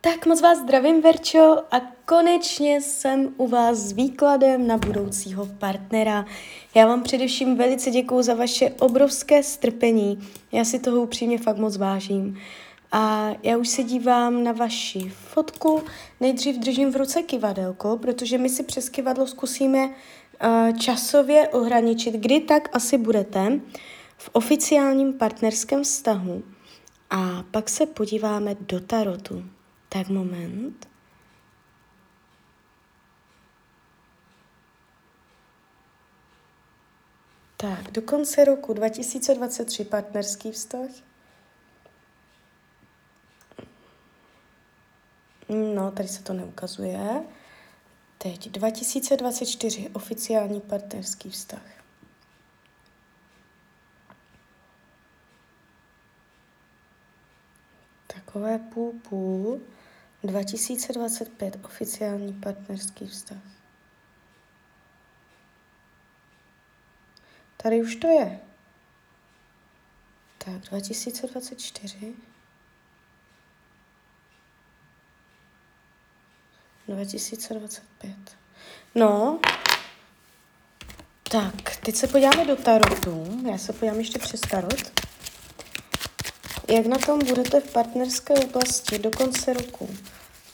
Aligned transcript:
Tak 0.00 0.26
moc 0.26 0.40
vás 0.40 0.58
zdravím, 0.58 1.02
Verčo, 1.02 1.56
a 1.70 1.80
konečně 2.04 2.80
jsem 2.80 3.34
u 3.36 3.46
vás 3.46 3.78
s 3.78 3.92
výkladem 3.92 4.66
na 4.66 4.78
budoucího 4.78 5.46
partnera. 5.46 6.26
Já 6.74 6.86
vám 6.86 7.02
především 7.02 7.56
velice 7.56 7.90
děkuju 7.90 8.22
za 8.22 8.34
vaše 8.34 8.70
obrovské 8.70 9.42
strpení. 9.42 10.18
Já 10.52 10.64
si 10.64 10.78
toho 10.78 11.02
upřímně 11.02 11.38
fakt 11.38 11.56
moc 11.56 11.76
vážím. 11.76 12.38
A 12.92 13.30
já 13.42 13.56
už 13.56 13.68
se 13.68 13.82
dívám 13.82 14.44
na 14.44 14.52
vaši 14.52 15.12
fotku. 15.14 15.82
Nejdřív 16.20 16.56
držím 16.56 16.92
v 16.92 16.96
ruce 16.96 17.22
kivadelko, 17.22 17.96
protože 17.96 18.38
my 18.38 18.48
si 18.48 18.62
přes 18.62 18.88
kivadlo 18.88 19.26
zkusíme 19.26 19.86
uh, 19.86 20.78
časově 20.78 21.48
ohraničit, 21.48 22.14
kdy 22.14 22.40
tak 22.40 22.76
asi 22.76 22.98
budete 22.98 23.60
v 24.16 24.30
oficiálním 24.32 25.12
partnerském 25.12 25.82
vztahu. 25.82 26.42
A 27.10 27.44
pak 27.50 27.68
se 27.68 27.86
podíváme 27.86 28.56
do 28.60 28.80
tarotu. 28.80 29.55
Tak 29.96 30.08
moment. 30.08 30.88
Tak, 37.56 37.90
do 37.90 38.02
konce 38.02 38.44
roku 38.44 38.72
2023 38.72 39.84
partnerský 39.84 40.52
vztah. 40.52 40.90
No, 45.48 45.90
tady 45.90 46.08
se 46.08 46.22
to 46.22 46.32
neukazuje. 46.32 47.24
Teď 48.18 48.50
2024 48.50 49.88
oficiální 49.92 50.60
partnerský 50.60 51.30
vztah. 51.30 51.84
Takové 58.06 58.58
půl 58.58 58.92
půl. 59.08 59.60
2025 60.26 61.58
oficiální 61.64 62.32
partnerský 62.32 63.06
vztah. 63.06 63.38
Tady 67.56 67.82
už 67.82 67.96
to 67.96 68.06
je. 68.06 68.40
Tak, 70.38 70.60
2024. 70.70 72.14
2025. 76.88 78.16
No, 78.94 79.40
tak, 81.30 81.76
teď 81.76 81.96
se 81.96 82.06
podíváme 82.06 82.44
do 82.46 82.56
tarotu. 82.56 83.40
Já 83.50 83.58
se 83.58 83.72
podívám 83.72 83.98
ještě 83.98 84.18
přes 84.18 84.40
tarot. 84.40 85.05
Jak 86.68 86.86
na 86.86 86.98
tom 86.98 87.18
budete 87.18 87.60
v 87.60 87.72
partnerské 87.72 88.34
oblasti 88.34 88.98
do 88.98 89.10
konce 89.10 89.52
roku 89.52 89.88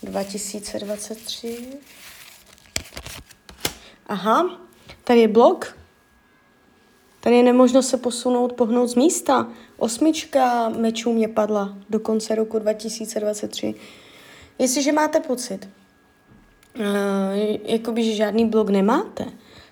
2023? 0.03 1.67
Aha, 4.07 4.59
tady 5.03 5.19
je 5.19 5.27
blok. 5.27 5.77
Tady 7.19 7.35
je 7.35 7.43
nemožnost 7.43 7.89
se 7.89 7.97
posunout, 7.97 8.53
pohnout 8.53 8.89
z 8.89 8.95
místa. 8.95 9.47
Osmička 9.77 10.69
mečů 10.69 11.13
mě 11.13 11.27
padla 11.27 11.77
do 11.89 11.99
konce 11.99 12.35
roku 12.35 12.59
2023. 12.59 13.75
Jestliže 14.59 14.91
máte 14.91 15.19
pocit, 15.19 15.69
uh, 16.79 16.83
jakoby, 17.63 18.03
že 18.03 18.15
žádný 18.15 18.45
blok 18.45 18.69
nemáte, 18.69 19.25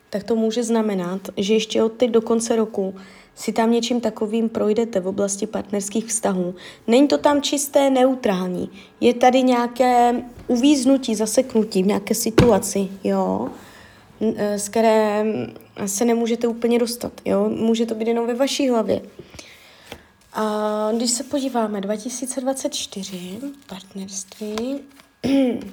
tak 0.09 0.23
to 0.23 0.36
může 0.36 0.64
znamenat, 0.64 1.22
že 1.38 1.53
ještě 1.53 1.83
od 1.83 1.94
teď 1.94 2.11
do 2.11 2.22
konce 2.22 2.55
roku 2.55 2.95
si 3.35 3.53
tam 3.53 3.71
něčím 3.71 4.01
takovým 4.01 4.49
projdete 4.49 4.99
v 4.99 5.07
oblasti 5.07 5.47
partnerských 5.47 6.05
vztahů. 6.05 6.55
Není 6.87 7.07
to 7.07 7.17
tam 7.17 7.41
čisté 7.41 7.89
neutrální. 7.89 8.69
Je 8.99 9.13
tady 9.13 9.43
nějaké 9.43 10.23
uvíznutí, 10.47 11.15
zaseknutí 11.15 11.83
v 11.83 11.87
nějaké 11.87 12.15
situaci, 12.15 12.87
jo, 13.03 13.49
e, 14.35 14.59
z 14.59 14.69
které 14.69 15.25
se 15.85 16.05
nemůžete 16.05 16.47
úplně 16.47 16.79
dostat, 16.79 17.13
jo. 17.25 17.49
Může 17.49 17.86
to 17.86 17.95
být 17.95 18.08
jenom 18.08 18.27
ve 18.27 18.33
vaší 18.33 18.70
hlavě. 18.70 19.02
A 20.33 20.89
když 20.95 21.11
se 21.11 21.23
podíváme, 21.23 21.81
2024, 21.81 23.39
partnerství, 23.67 24.80
Mm, 25.25 25.71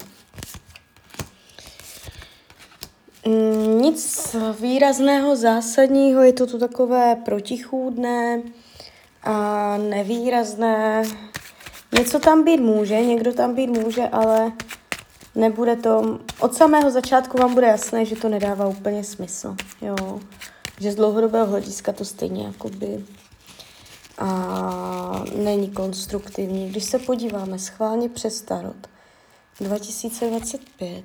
nic 3.81 4.37
výrazného, 4.61 5.37
zásadního, 5.37 6.23
je 6.23 6.33
to 6.33 6.47
tu 6.47 6.59
takové 6.59 7.17
protichůdné 7.17 8.43
a 9.23 9.77
nevýrazné. 9.77 11.03
Něco 11.99 12.19
tam 12.19 12.45
být 12.45 12.61
může, 12.61 13.01
někdo 13.01 13.33
tam 13.33 13.55
být 13.55 13.67
může, 13.67 14.09
ale 14.09 14.53
nebude 15.35 15.77
to... 15.77 16.19
Od 16.41 16.55
samého 16.55 16.91
začátku 16.91 17.39
vám 17.39 17.55
bude 17.55 17.67
jasné, 17.67 18.05
že 18.05 18.17
to 18.17 18.29
nedává 18.29 18.67
úplně 18.67 19.05
smysl, 19.05 19.57
jo. 19.81 20.21
Že 20.81 20.93
z 20.93 20.95
dlouhodobého 20.95 21.47
hlediska 21.47 21.93
to 21.93 22.05
stejně 22.05 22.47
jakoby 22.47 23.05
a 24.19 25.25
není 25.37 25.71
konstruktivní. 25.71 26.69
Když 26.69 26.85
se 26.85 26.99
podíváme 26.99 27.59
schválně 27.59 28.09
přes 28.09 28.43
Tarot 28.43 28.89
2025, 29.61 31.05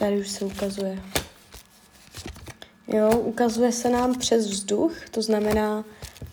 Tady 0.00 0.20
už 0.20 0.28
se 0.28 0.44
ukazuje. 0.44 1.02
Jo, 2.88 3.18
ukazuje 3.18 3.72
se 3.72 3.90
nám 3.90 4.18
přes 4.18 4.46
vzduch, 4.46 4.92
to 5.10 5.22
znamená, 5.22 5.84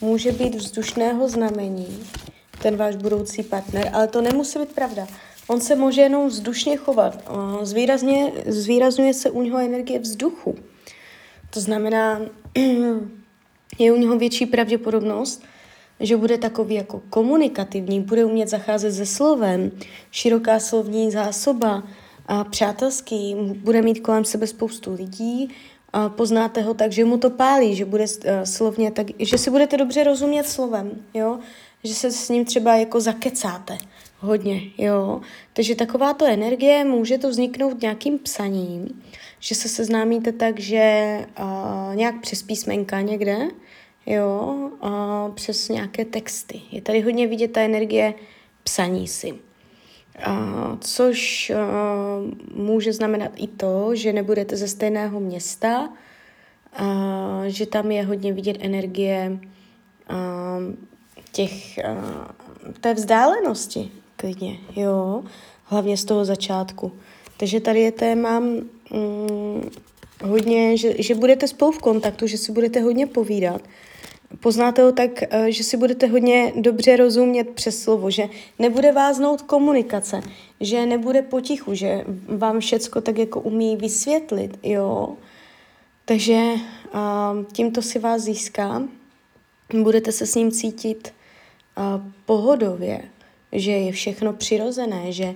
může 0.02 0.32
být 0.32 0.56
vzdušného 0.56 1.30
znamení 1.30 2.04
ten 2.62 2.78
váš 2.78 2.96
budoucí 2.96 3.44
partner, 3.44 3.90
ale 3.94 4.08
to 4.08 4.22
nemusí 4.22 4.60
být 4.60 4.72
pravda. 4.72 5.08
On 5.48 5.62
se 5.62 5.76
může 5.76 6.02
jenom 6.02 6.28
vzdušně 6.28 6.78
chovat. 6.78 7.32
Zvýrazně, 7.62 8.32
zvýrazňuje 8.46 9.14
se 9.14 9.30
u 9.30 9.42
něho 9.42 9.58
energie 9.58 10.00
vzduchu. 10.00 10.56
To 11.50 11.60
znamená, 11.60 12.22
je 13.80 13.92
u 13.92 13.98
něho 13.98 14.18
větší 14.18 14.46
pravděpodobnost, 14.46 15.44
že 16.00 16.18
bude 16.18 16.38
takový 16.38 16.76
jako 16.76 17.02
komunikativní, 17.10 18.02
bude 18.02 18.26
umět 18.26 18.50
zacházet 18.50 18.94
se 18.94 19.06
slovem, 19.06 19.72
široká 20.12 20.60
slovní 20.60 21.12
zásoba, 21.12 21.84
přátelský, 22.50 23.36
bude 23.56 23.82
mít 23.82 24.00
kolem 24.00 24.26
sebe 24.26 24.48
spoustu 24.48 24.94
lidí, 24.94 25.50
poznáte 26.08 26.62
ho 26.62 26.74
tak, 26.74 26.92
že 26.92 27.06
mu 27.06 27.18
to 27.18 27.30
pálí, 27.30 27.76
že 27.76 27.86
bude 27.86 28.04
uh, 28.04 28.32
slovně 28.44 28.92
tak, 28.92 29.08
že 29.20 29.38
si 29.38 29.50
budete 29.50 29.78
dobře 29.78 30.04
rozumět 30.04 30.44
slovem, 30.44 30.92
jo, 31.14 31.40
že 31.84 31.94
se 31.94 32.12
s 32.12 32.30
ním 32.30 32.46
třeba 32.46 32.76
jako 32.76 33.00
zakecáte 33.00 33.78
hodně, 34.20 34.62
jo. 34.78 35.22
Takže 35.54 35.76
takováto 35.76 36.26
energie 36.26 36.86
může 36.86 37.18
to 37.18 37.30
vzniknout 37.30 37.82
nějakým 37.82 38.20
psaním, 38.20 39.04
že 39.40 39.56
se 39.56 39.70
seznámíte 39.70 40.32
tak, 40.32 40.60
že 40.60 41.18
uh, 41.40 41.96
nějak 41.96 42.22
přes 42.22 42.44
písmenka 42.44 43.02
někde, 43.02 43.38
jo, 44.06 44.56
uh, 44.84 45.34
přes 45.34 45.70
nějaké 45.70 46.06
texty. 46.06 46.62
Je 46.72 46.82
tady 46.82 47.02
hodně 47.02 47.28
vidět 47.28 47.52
ta 47.52 47.62
energie 47.62 48.14
psaní 48.64 49.08
si. 49.08 49.47
Což 50.80 51.52
může 52.54 52.94
znamenat 52.94 53.32
i 53.36 53.48
to, 53.48 53.96
že 53.96 54.14
nebudete 54.14 54.58
ze 54.58 54.68
stejného 54.68 55.20
města, 55.20 55.90
že 57.48 57.66
tam 57.66 57.92
je 57.92 58.06
hodně 58.06 58.34
vidět 58.34 58.58
energie 58.60 59.40
těch, 61.32 61.80
té 62.82 62.94
vzdálenosti 62.94 63.92
klidně, 64.16 64.58
jo, 64.76 65.24
hlavně 65.64 65.98
z 65.98 66.06
toho 66.06 66.26
začátku. 66.26 66.92
Takže 67.38 67.60
tady 67.60 67.80
je 67.80 67.92
téma 67.92 68.40
um, 68.40 69.62
hodně, 70.24 70.78
že, 70.78 71.04
že 71.04 71.16
budete 71.16 71.48
spolu 71.48 71.72
v 71.72 71.80
kontaktu, 71.80 72.28
že 72.28 72.38
si 72.38 72.52
budete 72.52 72.82
hodně 72.82 73.08
povídat, 73.08 73.62
Poznáte 74.40 74.84
ho 74.84 74.92
tak, 74.92 75.24
eh, 75.24 75.52
že 75.52 75.64
si 75.64 75.78
budete 75.78 76.08
hodně 76.08 76.54
dobře 76.56 76.96
rozumět 76.96 77.50
přes 77.50 77.82
slovo, 77.82 78.12
že 78.12 78.24
nebude 78.60 78.92
váznout 78.92 79.42
komunikace, 79.42 80.22
že 80.62 80.86
nebude 80.86 81.22
potichu, 81.22 81.74
že 81.74 82.04
vám 82.28 82.60
všecko 82.60 83.02
tak 83.02 83.18
jako 83.18 83.42
umí 83.42 83.76
vysvětlit, 83.76 84.60
jo. 84.64 85.16
Takže 86.06 86.54
tímto 87.52 87.82
si 87.82 88.00
vás 88.00 88.22
získá, 88.22 88.84
budete 89.82 90.12
se 90.12 90.26
s 90.26 90.36
ním 90.36 90.52
cítit 90.52 91.14
pohodově, 92.26 93.02
že 93.52 93.72
je 93.72 93.92
všechno 93.92 94.34
přirozené, 94.34 95.12
že 95.12 95.36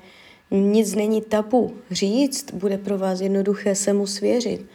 nic 0.51 0.95
není 0.95 1.21
tabu 1.21 1.73
říct, 1.91 2.53
bude 2.53 2.77
pro 2.77 2.97
vás 2.97 3.21
jednoduché 3.21 3.75
se 3.75 3.93
mu 3.93 4.07
svěřit. 4.07 4.65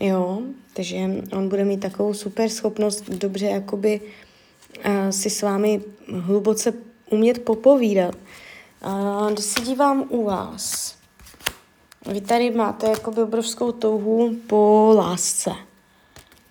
Jo, 0.00 0.42
takže 0.74 0.96
on 1.32 1.48
bude 1.48 1.64
mít 1.64 1.80
takovou 1.80 2.14
super 2.14 2.48
schopnost 2.48 3.10
dobře 3.10 3.46
jakoby 3.46 4.00
uh, 4.00 5.10
si 5.10 5.30
s 5.30 5.42
vámi 5.42 5.80
hluboce 6.08 6.72
umět 7.10 7.44
popovídat. 7.44 8.14
Uh, 8.86 9.32
když 9.32 9.44
se 9.44 9.60
dívám 9.60 10.04
u 10.08 10.24
vás, 10.24 10.94
vy 12.12 12.20
tady 12.20 12.50
máte 12.50 12.90
jakoby 12.90 13.22
obrovskou 13.22 13.72
touhu 13.72 14.36
po 14.46 14.92
lásce, 14.96 15.50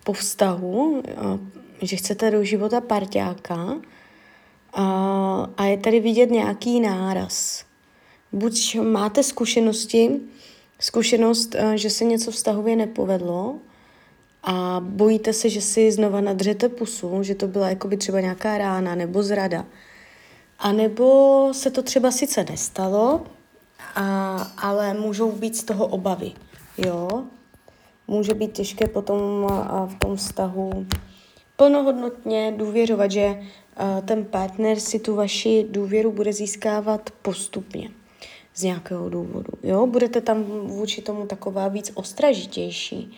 po 0.03 0.13
vztahu. 0.13 1.03
Uh, 1.21 1.39
že 1.81 1.95
chcete 1.95 2.31
do 2.31 2.43
života 2.43 2.81
parťáka 2.81 3.77
a, 4.73 4.85
a 5.57 5.65
je 5.65 5.77
tady 5.77 5.99
vidět 5.99 6.31
nějaký 6.31 6.79
náraz. 6.79 7.65
Buď 8.31 8.77
máte 8.81 9.23
zkušenosti, 9.23 10.19
zkušenost, 10.79 11.55
eh, 11.55 11.77
že 11.77 11.89
se 11.89 12.03
něco 12.03 12.31
vztahově 12.31 12.75
nepovedlo 12.75 13.55
a 14.43 14.81
bojíte 14.83 15.33
se, 15.33 15.49
že 15.49 15.61
si 15.61 15.91
znova 15.91 16.21
nadřete 16.21 16.69
pusu, 16.69 17.23
že 17.23 17.35
to 17.35 17.47
byla 17.47 17.69
jakoby 17.69 17.97
třeba 17.97 18.19
nějaká 18.19 18.57
rána 18.57 18.95
nebo 18.95 19.23
zrada. 19.23 19.65
A 20.59 20.71
nebo 20.71 21.49
se 21.51 21.71
to 21.71 21.83
třeba 21.83 22.11
sice 22.11 22.45
nestalo, 22.49 23.25
a, 23.95 24.51
ale 24.57 24.93
můžou 24.93 25.31
být 25.31 25.57
z 25.57 25.63
toho 25.63 25.87
obavy. 25.87 26.31
Jo? 26.77 27.23
Může 28.07 28.33
být 28.33 28.51
těžké 28.51 28.87
potom 28.87 29.47
a 29.51 29.85
v 29.85 29.95
tom 29.99 30.15
vztahu 30.15 30.85
plnohodnotně 31.55 32.53
důvěřovat, 32.57 33.11
že 33.11 33.41
ten 34.05 34.25
partner 34.25 34.79
si 34.79 34.99
tu 34.99 35.15
vaši 35.15 35.65
důvěru 35.69 36.11
bude 36.11 36.33
získávat 36.33 37.09
postupně 37.21 37.89
z 38.55 38.63
nějakého 38.63 39.09
důvodu. 39.09 39.51
Jo? 39.63 39.87
Budete 39.87 40.21
tam 40.21 40.43
vůči 40.43 41.01
tomu 41.01 41.25
taková 41.25 41.67
víc 41.67 41.91
ostražitější, 41.93 43.17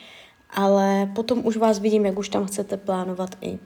ale 0.50 1.12
potom 1.16 1.46
už 1.46 1.58
vás 1.58 1.80
vidím, 1.80 2.06
jak 2.06 2.18
už 2.18 2.30
tam 2.30 2.46
chcete 2.46 2.78
plánovat 2.78 3.30
i 3.42 3.60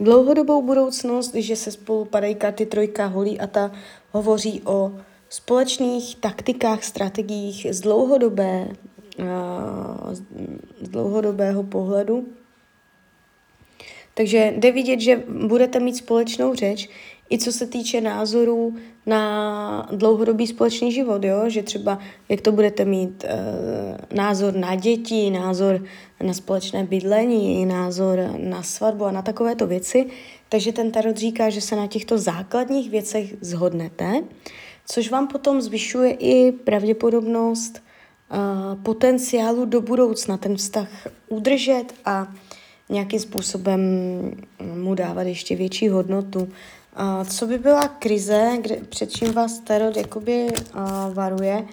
dlouhodobou 0.00 0.62
budoucnost, 0.62 1.34
že 1.34 1.56
se 1.56 1.70
spolu 1.70 2.04
padají 2.04 2.34
karty 2.34 2.66
trojka 2.66 3.06
holí 3.06 3.40
a 3.40 3.46
ta 3.46 3.72
hovoří 4.12 4.62
o 4.64 4.92
společných 5.28 6.16
taktikách, 6.16 6.84
strategiích 6.84 7.66
z 7.70 7.80
dlouhodobé, 7.80 8.68
z 10.12 10.22
dlouhodobého 10.88 11.62
pohledu. 11.62 12.28
Takže 14.14 14.54
jde 14.56 14.72
vidět, 14.72 15.00
že 15.00 15.22
budete 15.46 15.80
mít 15.80 15.96
společnou 15.96 16.54
řeč, 16.54 16.88
i 17.30 17.38
co 17.38 17.52
se 17.52 17.66
týče 17.66 18.00
názorů 18.00 18.74
na 19.06 19.88
dlouhodobý 19.92 20.46
společný 20.46 20.92
život, 20.92 21.24
jo? 21.24 21.42
že 21.46 21.62
třeba 21.62 21.98
jak 22.28 22.40
to 22.40 22.52
budete 22.52 22.84
mít 22.84 23.24
e, 23.24 23.36
názor 24.14 24.56
na 24.56 24.74
děti, 24.74 25.30
názor 25.30 25.84
na 26.22 26.32
společné 26.32 26.84
bydlení, 26.84 27.66
názor 27.66 28.18
na 28.36 28.62
svatbu 28.62 29.04
a 29.04 29.12
na 29.12 29.22
takovéto 29.22 29.66
věci. 29.66 30.06
Takže 30.48 30.72
ten 30.72 30.90
tarot 30.90 31.16
říká, 31.16 31.50
že 31.50 31.60
se 31.60 31.76
na 31.76 31.86
těchto 31.86 32.18
základních 32.18 32.90
věcech 32.90 33.34
zhodnete, 33.40 34.22
což 34.86 35.10
vám 35.10 35.28
potom 35.28 35.60
zvyšuje 35.60 36.10
i 36.10 36.52
pravděpodobnost 36.52 37.78
e, 37.78 37.80
potenciálu 38.82 39.64
do 39.64 39.80
budoucna 39.80 40.36
ten 40.36 40.56
vztah 40.56 40.88
udržet 41.28 41.84
a 42.04 42.32
nějakým 42.88 43.20
způsobem 43.20 43.80
mu 44.74 44.94
dávat 44.94 45.22
ještě 45.22 45.56
větší 45.56 45.88
hodnotu. 45.88 46.48
A 47.00 47.24
co 47.24 47.46
by 47.46 47.58
byla 47.58 47.88
krize, 47.88 48.52
kde, 48.60 48.76
před 48.76 49.10
čím 49.10 49.32
vás 49.32 49.58
Tarot 49.58 49.96
jakoby 49.96 50.46
uh, 50.74 51.14
varuje, 51.14 51.66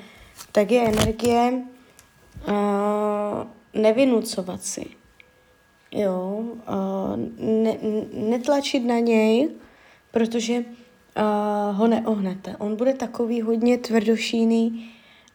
tak 0.51 0.71
je 0.71 0.87
energie 0.87 1.61
uh, 2.47 2.53
nevynucovat 3.81 4.63
si. 4.63 4.85
Jo, 5.91 6.43
uh, 6.43 7.15
ne, 7.37 7.77
netlačit 8.13 8.85
na 8.85 8.99
něj, 8.99 9.49
protože 10.11 10.57
uh, 10.57 11.77
ho 11.77 11.87
neohnete. 11.87 12.55
On 12.57 12.75
bude 12.75 12.93
takový 12.93 13.41
hodně 13.41 13.77
tvrdošíný, 13.77 14.91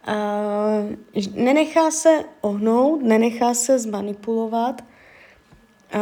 uh, 0.09 1.35
nenechá 1.35 1.91
se 1.91 2.25
ohnout, 2.41 3.03
nenechá 3.03 3.55
se 3.55 3.79
zmanipulovat 3.79 4.81
uh, 4.81 6.01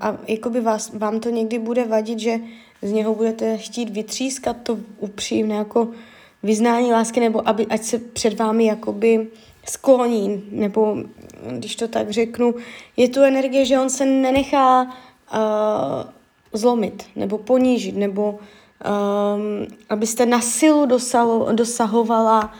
a 0.00 0.18
jakoby 0.28 0.60
vás, 0.60 0.92
vám 0.94 1.20
to 1.20 1.30
někdy 1.30 1.58
bude 1.58 1.84
vadit, 1.84 2.18
že 2.18 2.40
z 2.82 2.92
něho 2.92 3.14
budete 3.14 3.58
chtít 3.58 3.90
vytřískat 3.90 4.56
to 4.62 4.78
upřímné 4.98 5.54
jako 5.54 5.88
vyznání 6.42 6.92
lásky, 6.92 7.20
nebo 7.20 7.48
aby, 7.48 7.66
ať 7.66 7.82
se 7.82 7.98
před 7.98 8.38
vámi 8.38 8.66
jakoby 8.66 9.28
skloní, 9.66 10.44
nebo 10.50 10.96
když 11.50 11.76
to 11.76 11.88
tak 11.88 12.10
řeknu, 12.10 12.54
je 12.96 13.08
tu 13.08 13.22
energie, 13.22 13.64
že 13.64 13.78
on 13.78 13.90
se 13.90 14.06
nenechá 14.06 14.82
uh, 14.82 14.90
zlomit, 16.52 17.04
nebo 17.16 17.38
ponížit, 17.38 17.96
nebo 17.96 18.30
um, 18.30 19.66
abyste 19.88 20.26
na 20.26 20.40
silu 20.40 20.86
dosalo, 20.86 21.52
dosahovala 21.52 22.52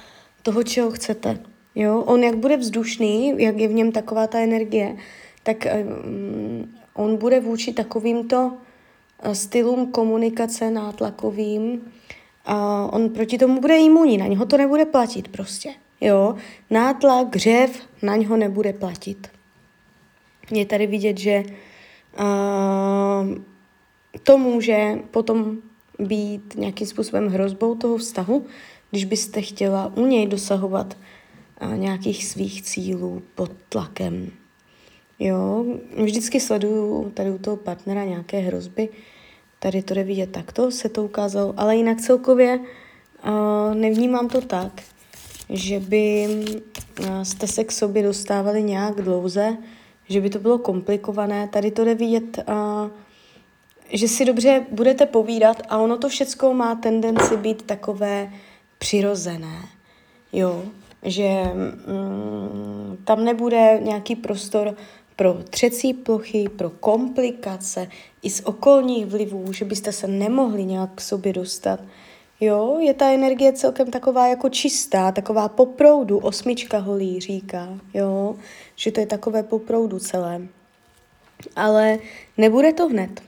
toho, 0.42 0.62
čeho 0.62 0.90
chcete. 0.90 1.38
Jo? 1.74 2.00
On 2.00 2.24
jak 2.24 2.36
bude 2.36 2.56
vzdušný, 2.56 3.34
jak 3.36 3.56
je 3.56 3.68
v 3.68 3.72
něm 3.74 3.92
taková 3.92 4.26
ta 4.26 4.38
energie, 4.38 4.96
tak 5.42 5.66
um, 5.66 6.74
on 6.94 7.16
bude 7.16 7.40
vůči 7.40 7.72
takovýmto 7.72 8.52
stylům 9.32 9.92
komunikace 9.92 10.70
nátlakovým, 10.70 11.80
a 12.44 12.86
on 12.92 13.08
proti 13.08 13.38
tomu 13.38 13.60
bude 13.60 13.78
imunní, 13.78 14.18
na 14.18 14.26
něho 14.26 14.46
to 14.46 14.56
nebude 14.56 14.84
platit 14.84 15.28
prostě. 15.28 15.74
Jo, 16.00 16.34
nátlak, 16.70 17.36
hřev 17.36 17.82
na 18.02 18.16
něho 18.16 18.36
nebude 18.36 18.72
platit. 18.72 19.28
Je 20.50 20.66
tady 20.66 20.86
vidět, 20.86 21.18
že 21.18 21.42
uh, 22.18 23.34
to 24.22 24.38
může 24.38 24.98
potom 25.10 25.58
být 25.98 26.54
nějakým 26.56 26.86
způsobem 26.86 27.28
hrozbou 27.28 27.74
toho 27.74 27.96
vztahu, 27.96 28.46
když 28.90 29.04
byste 29.04 29.42
chtěla 29.42 29.92
u 29.96 30.06
něj 30.06 30.26
dosahovat 30.26 30.96
uh, 31.62 31.76
nějakých 31.76 32.26
svých 32.26 32.62
cílů 32.62 33.22
pod 33.34 33.52
tlakem. 33.68 34.30
Jo, 35.20 35.64
vždycky 36.04 36.40
sleduju 36.40 37.10
tady 37.14 37.30
u 37.30 37.38
toho 37.38 37.56
partnera 37.56 38.04
nějaké 38.04 38.38
hrozby. 38.38 38.88
Tady 39.58 39.82
to 39.82 39.94
jde 39.94 40.04
vidět 40.04 40.32
takto, 40.32 40.70
se 40.70 40.88
to 40.88 41.04
ukázalo, 41.04 41.54
ale 41.56 41.76
jinak 41.76 42.00
celkově 42.00 42.58
uh, 42.58 43.74
nevnímám 43.74 44.28
to 44.28 44.40
tak, 44.40 44.82
že 45.48 45.80
by 45.80 46.28
uh, 47.00 47.22
jste 47.22 47.46
se 47.46 47.64
k 47.64 47.72
sobě 47.72 48.02
dostávali 48.02 48.62
nějak 48.62 49.00
dlouze, 49.00 49.56
že 50.08 50.20
by 50.20 50.30
to 50.30 50.38
bylo 50.38 50.58
komplikované. 50.58 51.48
Tady 51.48 51.70
to 51.70 51.84
jde 51.84 51.94
vidět, 51.94 52.38
uh, 52.48 52.90
že 53.92 54.08
si 54.08 54.24
dobře 54.24 54.66
budete 54.70 55.06
povídat 55.06 55.62
a 55.68 55.78
ono 55.78 55.98
to 55.98 56.08
všecko 56.08 56.54
má 56.54 56.74
tendenci 56.74 57.36
být 57.36 57.62
takové 57.62 58.32
přirozené. 58.78 59.58
Jo, 60.32 60.62
že 61.02 61.42
mm, 61.54 62.98
tam 63.04 63.24
nebude 63.24 63.78
nějaký 63.82 64.16
prostor 64.16 64.76
pro 65.20 65.34
třecí 65.50 65.94
plochy, 65.94 66.48
pro 66.56 66.70
komplikace 66.70 67.88
i 68.22 68.30
z 68.30 68.42
okolních 68.44 69.06
vlivů, 69.06 69.52
že 69.52 69.64
byste 69.64 69.92
se 69.92 70.06
nemohli 70.06 70.64
nějak 70.64 70.90
k 70.94 71.00
sobě 71.00 71.32
dostat. 71.32 71.80
Jo, 72.40 72.78
je 72.80 72.94
ta 72.94 73.10
energie 73.10 73.52
celkem 73.52 73.90
taková 73.90 74.26
jako 74.26 74.48
čistá, 74.48 75.12
taková 75.12 75.48
po 75.48 75.66
proudu, 75.66 76.18
osmička 76.18 76.78
holí 76.78 77.20
říká, 77.20 77.68
jo, 77.94 78.36
že 78.76 78.92
to 78.92 79.00
je 79.00 79.06
takové 79.06 79.42
po 79.42 79.58
proudu 79.58 79.98
celé. 79.98 80.40
Ale 81.56 81.98
nebude 82.38 82.72
to 82.72 82.88
hned. 82.88 83.22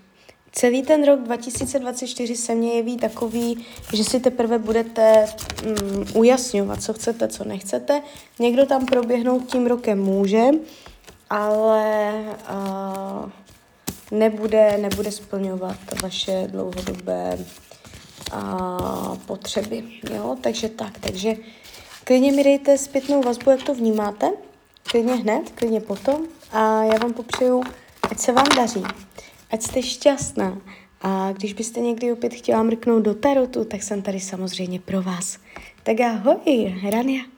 Celý 0.52 0.82
ten 0.82 1.04
rok 1.04 1.20
2024 1.20 2.36
se 2.36 2.54
mně 2.54 2.72
jeví 2.72 2.96
takový, 2.96 3.66
že 3.94 4.04
si 4.04 4.20
teprve 4.20 4.58
budete 4.58 5.26
mm, 5.64 6.04
ujasňovat, 6.14 6.82
co 6.82 6.92
chcete, 6.92 7.28
co 7.28 7.44
nechcete. 7.44 8.02
Někdo 8.38 8.66
tam 8.66 8.86
proběhnout 8.86 9.46
tím 9.46 9.66
rokem 9.66 10.02
může, 10.02 10.50
ale 11.32 12.12
uh, 12.50 13.30
nebude, 14.10 14.78
nebude 14.78 15.12
splňovat 15.12 15.76
vaše 16.02 16.48
dlouhodobé 16.50 17.38
uh, 18.34 19.16
potřeby. 19.16 19.84
Jo? 20.14 20.36
Takže 20.40 20.68
tak, 20.68 20.98
takže 20.98 21.34
klidně 22.04 22.32
mi 22.32 22.44
dejte 22.44 22.78
zpětnou 22.78 23.22
vazbu, 23.22 23.50
jak 23.50 23.62
to 23.62 23.74
vnímáte, 23.74 24.30
klidně 24.82 25.14
hned, 25.14 25.50
klidně 25.54 25.80
potom 25.80 26.26
a 26.52 26.84
já 26.84 26.98
vám 26.98 27.12
popřeju, 27.12 27.62
ať 28.10 28.18
se 28.18 28.32
vám 28.32 28.46
daří, 28.56 28.82
ať 29.50 29.62
jste 29.62 29.82
šťastná 29.82 30.58
a 31.00 31.32
když 31.32 31.52
byste 31.52 31.80
někdy 31.80 32.12
opět 32.12 32.34
chtěla 32.34 32.62
mrknout 32.62 33.02
do 33.02 33.14
tarotu, 33.14 33.64
tak 33.64 33.82
jsem 33.82 34.02
tady 34.02 34.20
samozřejmě 34.20 34.80
pro 34.80 35.02
vás. 35.02 35.38
Tak 35.82 36.00
ahoj, 36.00 36.80
Rania. 36.90 37.31